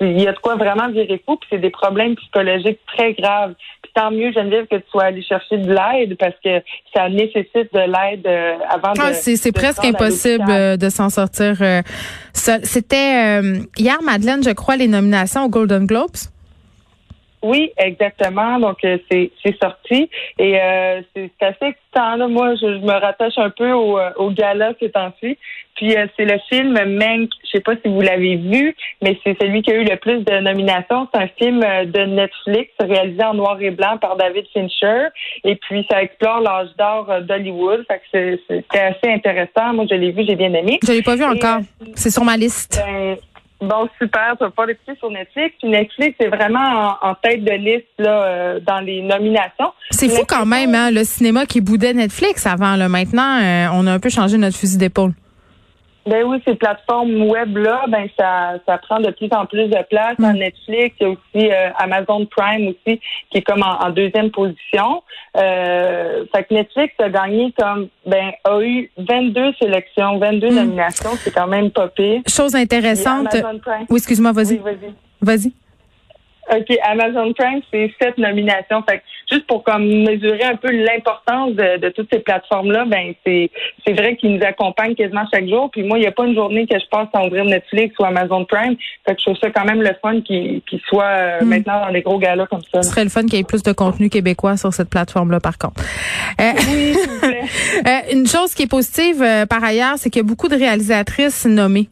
il 0.00 0.20
y 0.20 0.26
a 0.26 0.32
de 0.32 0.38
quoi 0.38 0.56
vraiment 0.56 0.88
virer 0.88 1.22
fou, 1.26 1.36
puis 1.36 1.48
c'est 1.50 1.58
des 1.58 1.70
problèmes 1.70 2.14
psychologiques 2.16 2.80
très 2.86 3.12
graves. 3.12 3.54
Puis 3.82 3.92
tant 3.94 4.10
mieux, 4.10 4.32
Geneviève, 4.32 4.66
que 4.66 4.76
tu 4.76 4.90
sois 4.90 5.04
allé 5.04 5.22
chercher 5.22 5.58
de 5.58 5.68
l'aide 5.68 6.16
parce 6.16 6.34
que 6.42 6.62
ça 6.94 7.08
nécessite 7.08 7.72
de 7.72 7.80
l'aide 7.80 8.26
euh, 8.26 8.54
avant 8.68 8.92
ah, 8.98 9.10
de. 9.10 9.14
C'est 9.14 9.52
presque 9.52 9.84
impossible 9.84 10.44
euh, 10.48 10.76
de 10.76 10.88
s'en 10.88 11.10
sortir. 11.10 11.56
Euh, 11.60 11.82
c'était 12.32 13.40
hier, 13.76 13.98
Madeleine, 14.02 14.42
je 14.42 14.50
crois, 14.50 14.76
les 14.76 14.88
nominations 14.88 15.44
aux 15.44 15.50
Golden 15.50 15.86
Globes. 15.86 16.16
Oui, 17.42 17.72
exactement. 17.78 18.58
Donc 18.58 18.78
c'est 18.82 19.30
sorti 19.62 20.10
et 20.38 20.58
c'est 21.14 21.30
assez 21.40 21.66
excitant. 21.66 22.16
Là. 22.16 22.28
Moi, 22.28 22.54
je, 22.56 22.66
me 22.66 22.92
rattache 22.92 23.38
un 23.38 23.50
peu 23.50 23.72
au, 23.72 23.98
au 24.16 24.30
gala 24.30 24.72
ces 24.78 24.90
temps-ci. 24.90 25.38
Puis 25.80 25.96
euh, 25.96 26.06
c'est 26.16 26.26
le 26.26 26.38
film 26.50 26.74
Mank. 26.74 27.30
Je 27.44 27.56
sais 27.56 27.60
pas 27.60 27.72
si 27.74 27.90
vous 27.90 28.02
l'avez 28.02 28.36
vu, 28.36 28.76
mais 29.02 29.18
c'est 29.24 29.36
celui 29.40 29.62
qui 29.62 29.72
a 29.72 29.76
eu 29.76 29.84
le 29.84 29.96
plus 29.96 30.22
de 30.24 30.40
nominations. 30.40 31.08
C'est 31.12 31.20
un 31.22 31.28
film 31.38 31.62
euh, 31.64 31.86
de 31.86 32.00
Netflix 32.00 32.70
réalisé 32.78 33.24
en 33.24 33.34
noir 33.34 33.60
et 33.60 33.70
blanc 33.70 33.96
par 33.98 34.16
David 34.16 34.44
Fincher. 34.52 35.08
Et 35.44 35.56
puis 35.56 35.86
ça 35.90 36.02
explore 36.02 36.40
l'âge 36.40 36.68
d'or 36.78 37.10
euh, 37.10 37.20
d'Hollywood. 37.22 37.84
Fait 37.88 38.02
que 38.12 38.38
c'est 38.46 38.78
assez 38.78 39.10
intéressant. 39.10 39.72
Moi, 39.72 39.86
je 39.90 39.94
l'ai 39.94 40.12
vu, 40.12 40.24
j'ai 40.28 40.36
bien 40.36 40.52
aimé. 40.52 40.78
Je 40.82 40.92
l'ai 40.92 41.02
pas 41.02 41.16
vu 41.16 41.24
encore. 41.24 41.60
c'est 41.94 42.10
sur 42.10 42.24
ma 42.24 42.36
liste. 42.36 42.82
Ben, 42.84 43.16
Bon, 43.60 43.88
super. 44.00 44.36
Tu 44.38 44.44
vas 44.44 44.50
pas 44.50 44.66
l'écouter 44.66 44.92
sur 44.98 45.10
Netflix. 45.10 45.54
Puis 45.58 45.68
Netflix 45.68 46.16
est 46.20 46.28
vraiment 46.28 46.96
en, 47.02 47.14
tête 47.14 47.44
de 47.44 47.52
liste 47.52 47.86
là, 47.98 48.58
dans 48.60 48.80
les 48.80 49.02
nominations. 49.02 49.72
C'est 49.90 50.08
fou 50.08 50.22
quand 50.26 50.46
même, 50.46 50.74
hein, 50.74 50.90
le 50.90 51.04
cinéma 51.04 51.46
qui 51.46 51.60
boudait 51.60 51.92
Netflix 51.92 52.46
avant. 52.46 52.76
Là. 52.76 52.88
Maintenant, 52.88 53.38
on 53.74 53.86
a 53.86 53.92
un 53.92 53.98
peu 53.98 54.08
changé 54.08 54.38
notre 54.38 54.56
fusil 54.56 54.78
d'épaule. 54.78 55.12
Ben 56.06 56.24
oui, 56.24 56.40
ces 56.46 56.54
plateformes 56.54 57.22
web 57.28 57.56
là, 57.56 57.84
ben 57.88 58.08
ça, 58.18 58.54
ça 58.66 58.78
prend 58.78 59.00
de 59.00 59.10
plus 59.10 59.28
en 59.32 59.44
plus 59.46 59.68
de 59.68 59.82
place. 59.88 60.18
Netflix, 60.18 60.96
il 61.00 61.02
y 61.02 61.04
a 61.04 61.08
aussi 61.10 61.52
euh, 61.52 61.70
Amazon 61.78 62.26
Prime 62.26 62.68
aussi 62.68 63.00
qui 63.30 63.38
est 63.38 63.42
comme 63.42 63.62
en, 63.62 63.90
deuxième 63.90 64.30
position. 64.30 65.02
Euh, 65.36 66.24
fait 66.34 66.44
que 66.44 66.54
Netflix 66.54 66.94
a 67.00 67.08
gagné 67.10 67.52
comme 67.58 67.88
ben 68.06 68.32
a 68.44 68.60
eu 68.62 68.90
22 68.96 69.52
sélections, 69.60 70.18
22 70.18 70.48
mm. 70.48 70.54
nominations, 70.54 71.10
c'est 71.16 71.32
quand 71.32 71.46
même 71.46 71.70
pas 71.70 71.88
pire. 71.88 72.22
Chose 72.26 72.54
intéressante. 72.54 73.36
Oui, 73.90 73.98
excuse-moi, 73.98 74.32
vas-y. 74.32 74.54
Oui, 74.54 74.60
vas-y. 74.64 74.94
Vas-y. 75.22 75.52
OK, 76.50 76.76
Amazon 76.82 77.32
Prime, 77.32 77.60
c'est 77.72 77.92
sept 78.00 78.18
nominations. 78.18 78.82
Fait 78.88 79.02
juste 79.30 79.46
pour 79.46 79.62
comme 79.62 79.84
mesurer 79.84 80.42
un 80.42 80.56
peu 80.56 80.70
l'importance 80.70 81.54
de, 81.54 81.88
toutes 81.90 82.08
ces 82.12 82.20
plateformes-là, 82.20 82.84
ben 82.86 83.14
c'est 83.24 83.50
c'est 83.86 83.92
vrai 83.92 84.16
qu'ils 84.16 84.36
nous 84.36 84.44
accompagnent 84.44 84.94
quasiment 84.94 85.24
chaque 85.32 85.48
jour. 85.48 85.70
Puis 85.70 85.82
moi, 85.82 85.98
il 85.98 86.02
n'y 86.02 86.06
a 86.06 86.12
pas 86.12 86.26
une 86.26 86.34
journée 86.34 86.66
que 86.66 86.78
je 86.78 86.86
passe 86.90 87.08
sans 87.14 87.26
ouvrir 87.26 87.44
Netflix 87.44 87.94
ou 87.98 88.04
Amazon 88.04 88.44
Prime. 88.44 88.76
Fait 89.06 89.14
que 89.14 89.20
je 89.20 89.26
trouve 89.26 89.38
ça 89.38 89.50
quand 89.50 89.64
même 89.64 89.82
le 89.82 89.94
fun 90.02 90.20
qui 90.22 90.62
qui 90.68 90.82
soit 90.88 91.04
euh, 91.04 91.40
hmm. 91.40 91.48
maintenant 91.48 91.86
dans 91.86 91.92
des 91.92 92.02
gros 92.02 92.18
galas 92.18 92.46
comme 92.46 92.62
ça. 92.72 92.82
Ce 92.82 92.90
serait 92.90 93.04
le 93.04 93.10
fun 93.10 93.22
qu'il 93.22 93.34
y 93.34 93.40
ait 93.40 93.44
plus 93.44 93.62
de 93.62 93.72
contenu 93.72 94.10
québécois 94.10 94.56
sur 94.56 94.72
cette 94.72 94.90
plateforme-là, 94.90 95.40
par 95.40 95.58
contre. 95.58 95.82
Euh, 96.40 96.52
oui, 96.56 96.94
s'il 96.94 97.10
vous 97.10 97.20
plaît. 97.20 97.40
Euh, 97.86 98.12
une 98.12 98.26
chose 98.26 98.54
qui 98.54 98.64
est 98.64 98.70
positive 98.70 99.24
par 99.48 99.62
ailleurs, 99.64 99.94
c'est 99.96 100.10
qu'il 100.10 100.20
y 100.20 100.24
a 100.24 100.28
beaucoup 100.28 100.48
de 100.48 100.56
réalisatrices 100.56 101.46
nommées. 101.46 101.88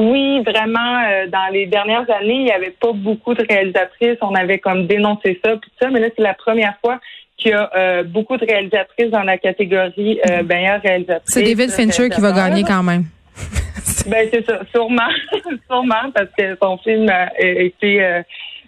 Oui, 0.00 0.42
vraiment. 0.42 1.02
Euh, 1.04 1.26
dans 1.26 1.52
les 1.52 1.66
dernières 1.66 2.08
années, 2.10 2.36
il 2.36 2.44
n'y 2.44 2.52
avait 2.52 2.70
pas 2.80 2.92
beaucoup 2.94 3.34
de 3.34 3.44
réalisatrices. 3.46 4.16
On 4.22 4.34
avait 4.34 4.58
comme 4.58 4.86
dénoncé 4.86 5.38
ça, 5.44 5.56
puis 5.56 5.70
ça. 5.80 5.90
Mais 5.90 6.00
là, 6.00 6.08
c'est 6.16 6.22
la 6.22 6.32
première 6.32 6.74
fois 6.80 6.98
qu'il 7.36 7.50
y 7.50 7.54
a 7.54 7.70
euh, 7.76 8.02
beaucoup 8.02 8.38
de 8.38 8.46
réalisatrices 8.46 9.10
dans 9.10 9.22
la 9.22 9.36
catégorie 9.36 10.18
euh, 10.30 10.42
meilleure 10.42 10.80
réalisatrice. 10.80 11.34
C'est 11.34 11.42
David 11.42 11.70
Fincher 11.70 12.08
qui 12.08 12.20
va 12.20 12.32
gagner 12.32 12.64
quand 12.64 12.82
même. 12.82 13.04
ben 14.06 14.26
c'est 14.32 14.44
ça, 14.46 14.60
sûrement, 14.72 15.10
sûrement 15.70 16.10
parce 16.14 16.30
que 16.36 16.56
son 16.62 16.78
film 16.78 17.08
a 17.10 17.28
été 17.38 18.22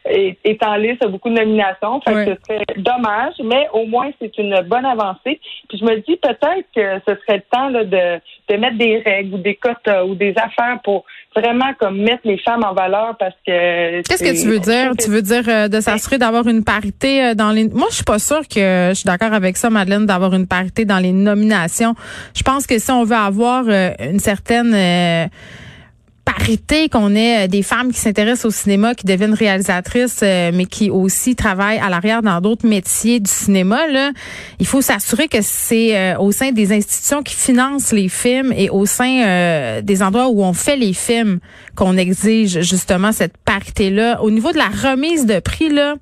est, 0.05 0.63
en 0.65 0.77
liste, 0.77 1.05
a 1.05 1.09
beaucoup 1.09 1.29
de 1.29 1.35
nominations. 1.35 2.01
Fait 2.01 2.13
que 2.13 2.35
ce 2.35 2.41
serait 2.47 2.65
dommage, 2.77 3.35
mais 3.45 3.69
au 3.73 3.87
moins 3.87 4.11
c'est 4.21 4.37
une 4.39 4.61
bonne 4.63 4.85
avancée. 4.85 5.41
Puis 5.69 5.79
je 5.79 5.85
me 5.85 5.97
dis 5.97 6.17
peut-être 6.17 6.67
que 6.75 7.01
ce 7.07 7.15
serait 7.23 7.37
le 7.37 7.43
temps 7.51 7.69
là, 7.69 7.85
de, 7.85 8.21
de 8.49 8.57
mettre 8.57 8.79
des 8.79 8.99
règles 8.99 9.35
ou 9.35 9.39
des 9.39 9.55
cotes 9.55 9.89
ou 10.07 10.15
des 10.15 10.35
affaires 10.37 10.81
pour 10.83 11.05
vraiment 11.35 11.73
comme 11.79 11.99
mettre 11.99 12.23
les 12.25 12.39
femmes 12.39 12.65
en 12.65 12.75
valeur 12.75 13.17
parce 13.19 13.35
que 13.47 14.03
Qu'est-ce 14.03 14.25
que 14.25 14.43
tu 14.43 14.49
veux 14.49 14.59
dire? 14.59 14.93
Tu 14.99 15.11
veux 15.11 15.23
dire 15.23 15.69
de 15.69 15.81
s'assurer 15.81 16.19
d'avoir 16.19 16.47
une 16.47 16.65
parité 16.65 17.35
dans 17.35 17.53
les 17.53 17.69
Moi 17.69 17.87
je 17.91 17.97
suis 17.97 18.05
pas 18.05 18.19
sûre 18.19 18.43
que 18.49 18.91
je 18.91 18.95
suis 18.95 19.07
d'accord 19.07 19.33
avec 19.33 19.57
ça 19.57 19.71
Madeleine 19.71 20.07
d'avoir 20.07 20.35
une 20.35 20.47
parité 20.47 20.85
dans 20.85 20.99
les 20.99 21.13
nominations. 21.13 21.95
Je 22.35 22.43
pense 22.43 22.67
que 22.67 22.79
si 22.79 22.91
on 22.91 23.05
veut 23.05 23.17
avoir 23.17 23.65
une 23.69 24.19
certaine 24.19 24.75
parité 26.37 26.89
qu'on 26.89 27.15
ait 27.15 27.45
euh, 27.45 27.49
des 27.49 27.63
femmes 27.63 27.93
qui 27.93 28.01
s'intéressent 28.01 28.47
au 28.47 28.51
cinéma, 28.51 28.95
qui 28.95 29.07
deviennent 29.07 29.35
réalisatrices, 29.35 30.21
euh, 30.23 30.51
mais 30.53 30.67
qui 30.67 30.91
aussi 30.91 31.37
travaillent 31.37 31.79
à 31.79 31.89
l'arrière 31.89 32.23
dans 32.23 32.41
d'autres 32.41 32.67
métiers 32.67 33.21
du 33.21 33.31
cinéma. 33.31 33.87
Là, 33.89 34.13
il 34.59 34.67
faut 34.67 34.81
s'assurer 34.81 35.29
que 35.29 35.39
c'est 35.41 35.97
euh, 35.97 36.19
au 36.19 36.33
sein 36.33 36.53
des 36.53 36.73
institutions 36.73 37.23
qui 37.23 37.35
financent 37.35 37.93
les 37.93 38.09
films 38.09 38.53
et 38.57 38.71
au 38.71 38.87
sein 38.87 39.81
des 39.83 40.03
endroits 40.03 40.29
où 40.29 40.43
on 40.43 40.53
fait 40.53 40.77
les 40.77 40.93
films 40.93 41.39
qu'on 41.75 41.97
exige 41.97 42.61
justement 42.63 43.13
cette 43.13 43.37
parité-là. 43.39 44.23
Au 44.23 44.31
niveau 44.31 44.53
de 44.53 44.59
la 44.59 44.69
remise 44.69 45.27
de 45.27 45.41
prix, 45.41 45.69
là, 45.69 45.97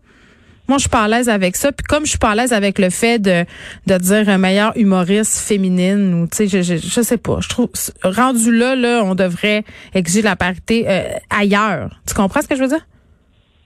moi, 0.70 0.78
je 0.78 0.82
suis 0.82 0.88
pas 0.88 1.02
à 1.02 1.08
l'aise 1.08 1.28
avec 1.28 1.56
ça. 1.56 1.72
Puis 1.72 1.84
comme 1.84 2.04
je 2.04 2.10
suis 2.10 2.18
pas 2.18 2.30
à 2.30 2.34
l'aise 2.36 2.52
avec 2.52 2.78
le 2.78 2.90
fait 2.90 3.18
de, 3.18 3.44
de 3.88 3.98
dire 3.98 4.28
un 4.28 4.38
meilleur 4.38 4.72
humoriste 4.76 5.46
féminine 5.46 6.14
ou 6.14 6.28
tu 6.28 6.36
sais, 6.36 6.46
je, 6.46 6.62
je, 6.62 6.76
je, 6.76 7.00
sais 7.00 7.18
pas. 7.18 7.38
Je 7.40 7.48
trouve 7.48 7.68
rendu 8.04 8.56
là, 8.56 8.76
là, 8.76 9.02
on 9.04 9.16
devrait 9.16 9.64
exiger 9.94 10.22
la 10.22 10.36
parité 10.36 10.84
euh, 10.88 11.02
ailleurs. 11.28 11.90
Tu 12.06 12.14
comprends 12.14 12.40
ce 12.40 12.46
que 12.46 12.54
je 12.54 12.60
veux 12.62 12.68
dire? 12.68 12.86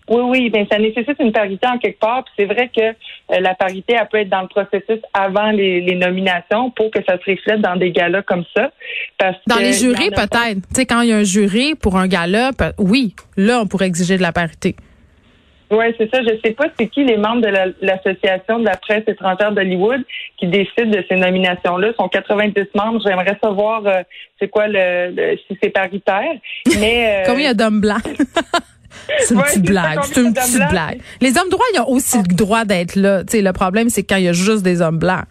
Oui, 0.08 0.20
oui, 0.22 0.50
ben 0.50 0.66
ça 0.70 0.78
nécessite 0.78 1.16
une 1.20 1.32
parité 1.32 1.66
en 1.66 1.78
quelque 1.78 1.98
part. 1.98 2.24
Puis 2.24 2.34
c'est 2.38 2.46
vrai 2.46 2.70
que 2.74 2.80
euh, 2.82 3.40
la 3.40 3.54
parité, 3.54 3.96
elle 4.00 4.08
peut 4.08 4.18
être 4.18 4.30
dans 4.30 4.42
le 4.42 4.48
processus 4.48 5.02
avant 5.12 5.50
les, 5.50 5.82
les, 5.82 5.94
nominations 5.96 6.70
pour 6.70 6.90
que 6.90 7.00
ça 7.06 7.18
se 7.18 7.30
reflète 7.30 7.60
dans 7.60 7.76
des 7.76 7.90
galas 7.90 8.22
comme 8.22 8.44
ça. 8.56 8.70
Parce 9.18 9.36
dans 9.46 9.56
les 9.56 9.74
jurys, 9.74 10.10
peut-être. 10.10 10.60
Tu 10.68 10.74
sais, 10.74 10.86
quand 10.86 11.02
il 11.02 11.10
y 11.10 11.12
a 11.12 11.16
un 11.16 11.22
jury 11.22 11.74
pour 11.74 11.96
un 11.96 12.06
gala, 12.06 12.52
oui, 12.78 13.14
là, 13.36 13.60
on 13.60 13.66
pourrait 13.66 13.86
exiger 13.86 14.16
de 14.16 14.22
la 14.22 14.32
parité. 14.32 14.76
Oui, 15.70 15.86
c'est 15.98 16.14
ça. 16.14 16.22
Je 16.22 16.38
sais 16.44 16.52
pas 16.52 16.66
c'est 16.78 16.88
qui 16.88 17.04
les 17.04 17.16
membres 17.16 17.40
de 17.40 17.48
l'Association 17.80 18.58
de 18.58 18.64
la 18.64 18.76
presse 18.76 19.04
étrangère 19.06 19.52
d'Hollywood 19.52 20.02
qui 20.36 20.46
décident 20.46 20.90
de 20.90 21.04
ces 21.08 21.16
nominations-là. 21.16 21.88
Ils 21.88 21.94
sont 21.96 22.08
90 22.08 22.54
membres. 22.74 23.00
J'aimerais 23.04 23.38
savoir 23.42 23.86
euh, 23.86 24.02
c'est 24.38 24.48
quoi 24.48 24.66
le, 24.68 25.36
si 25.48 25.58
c'est 25.62 25.70
paritaire. 25.70 26.34
Mais 26.78 27.22
euh, 27.22 27.22
Combien 27.26 27.40
il 27.40 27.46
y 27.46 27.50
a 27.50 27.54
d'hommes 27.54 27.80
blancs? 27.80 28.02
c'est 29.18 29.34
une 29.34 29.42
petite 29.42 29.66
blague. 29.66 30.00
C'est 30.02 30.20
une 30.20 30.34
petite 30.34 30.68
blague. 30.68 31.00
Les 31.20 31.38
hommes 31.38 31.48
droits, 31.48 31.66
ils 31.74 31.80
ont 31.80 31.88
aussi 31.88 32.18
le 32.18 32.34
droit 32.34 32.64
d'être 32.64 32.96
là. 32.96 33.22
le 33.22 33.52
problème, 33.52 33.88
c'est 33.88 34.02
quand 34.02 34.16
il 34.16 34.24
y 34.24 34.28
a 34.28 34.32
juste 34.32 34.62
des 34.62 34.82
hommes 34.82 34.98
blancs. 34.98 35.24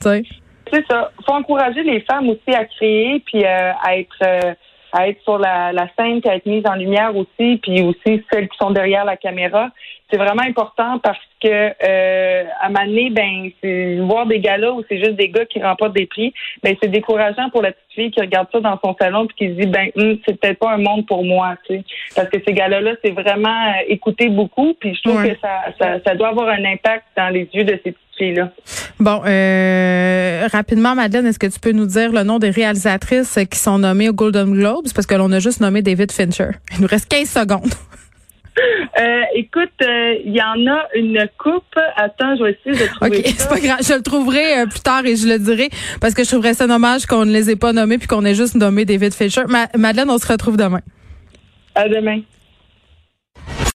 C'est 0.00 0.84
ça. 0.88 1.10
faut 1.26 1.32
encourager 1.32 1.82
les 1.82 2.00
femmes 2.02 2.28
aussi 2.28 2.54
à 2.54 2.66
créer 2.66 3.22
puis 3.26 3.42
euh, 3.42 3.72
à 3.82 3.96
être 3.96 4.56
à 4.92 5.08
être 5.08 5.22
sur 5.22 5.38
la, 5.38 5.72
la 5.72 5.88
scène, 5.96 6.20
qui 6.20 6.28
a 6.28 6.36
été 6.36 6.48
mise 6.50 6.66
en 6.66 6.74
lumière 6.74 7.14
aussi, 7.16 7.58
puis 7.62 7.82
aussi 7.82 8.22
celles 8.32 8.48
qui 8.48 8.56
sont 8.58 8.70
derrière 8.70 9.04
la 9.04 9.16
caméra. 9.16 9.70
C'est 10.10 10.16
vraiment 10.16 10.42
important 10.42 10.98
parce 11.00 11.18
que 11.42 11.48
euh, 11.48 12.44
à 12.60 12.70
Mané, 12.70 13.10
ben, 13.10 13.50
c'est 13.60 13.96
voir 13.96 14.26
des 14.26 14.40
gars-là 14.40 14.72
où 14.72 14.82
c'est 14.88 14.98
juste 14.98 15.16
des 15.16 15.28
gars 15.28 15.44
qui 15.44 15.62
remportent 15.62 15.92
des 15.92 16.06
prix, 16.06 16.32
ben 16.62 16.74
c'est 16.82 16.88
décourageant 16.88 17.50
pour 17.50 17.60
la 17.60 17.72
petite 17.72 17.92
fille 17.94 18.10
qui 18.10 18.20
regarde 18.20 18.48
ça 18.50 18.60
dans 18.60 18.78
son 18.82 18.96
salon 18.98 19.26
puis 19.26 19.36
qui 19.36 19.48
se 19.48 19.60
dit 19.60 19.66
ben 19.66 19.90
hum, 19.96 20.18
c'est 20.26 20.40
peut-être 20.40 20.58
pas 20.58 20.72
un 20.72 20.78
monde 20.78 21.06
pour 21.06 21.24
moi, 21.24 21.56
tu 21.66 21.76
sais, 21.76 21.84
parce 22.16 22.28
que 22.30 22.38
ces 22.46 22.54
gars-là, 22.54 22.80
là, 22.80 22.92
c'est 23.04 23.10
vraiment 23.10 23.68
euh, 23.68 23.82
écouter 23.88 24.28
beaucoup, 24.28 24.74
puis 24.80 24.94
je 24.94 25.02
trouve 25.02 25.22
que 25.22 25.36
ça, 25.40 25.64
ça, 25.78 26.00
ça 26.04 26.14
doit 26.14 26.28
avoir 26.28 26.48
un 26.48 26.64
impact 26.64 27.04
dans 27.16 27.28
les 27.28 27.48
yeux 27.52 27.64
de 27.64 27.78
ces 27.84 27.92
petites 27.92 28.07
Bon, 29.00 29.22
euh, 29.26 30.48
rapidement, 30.50 30.94
Madeleine, 30.94 31.26
est-ce 31.26 31.38
que 31.38 31.46
tu 31.46 31.60
peux 31.60 31.72
nous 31.72 31.86
dire 31.86 32.12
le 32.12 32.22
nom 32.22 32.38
des 32.38 32.50
réalisatrices 32.50 33.38
qui 33.50 33.58
sont 33.58 33.78
nommées 33.78 34.08
aux 34.08 34.14
Golden 34.14 34.52
Globes? 34.52 34.88
Parce 34.94 35.06
que 35.06 35.14
l'on 35.14 35.30
a 35.32 35.38
juste 35.38 35.60
nommé 35.60 35.82
David 35.82 36.12
Fincher. 36.12 36.50
Il 36.74 36.82
nous 36.82 36.88
reste 36.88 37.08
15 37.08 37.28
secondes. 37.28 37.74
Euh, 38.98 39.22
écoute, 39.34 39.70
il 39.80 39.86
euh, 39.86 40.14
y 40.24 40.42
en 40.42 40.66
a 40.66 40.88
une 40.96 41.28
coupe. 41.38 41.78
Attends, 41.96 42.34
je 42.36 42.42
vais 42.42 42.58
essayer 42.60 42.84
de 42.84 42.90
trouver. 42.92 43.18
OK, 43.18 43.24
c'est 43.38 43.48
pas 43.48 43.60
grave. 43.60 43.78
Je 43.86 43.94
le 43.94 44.02
trouverai 44.02 44.62
euh, 44.62 44.66
plus 44.66 44.80
tard 44.80 45.06
et 45.06 45.14
je 45.14 45.28
le 45.28 45.38
dirai 45.38 45.68
parce 46.00 46.14
que 46.14 46.24
je 46.24 46.28
trouverais 46.28 46.54
ça 46.54 46.66
dommage 46.66 47.06
qu'on 47.06 47.24
ne 47.24 47.32
les 47.32 47.50
ait 47.50 47.56
pas 47.56 47.72
nommés 47.72 47.98
puis 47.98 48.08
qu'on 48.08 48.24
ait 48.24 48.34
juste 48.34 48.56
nommé 48.56 48.84
David 48.84 49.14
Fisher. 49.14 49.42
Madeleine, 49.76 50.10
on 50.10 50.18
se 50.18 50.26
retrouve 50.26 50.56
demain. 50.56 50.80
À 51.74 51.88
demain. 51.88 52.20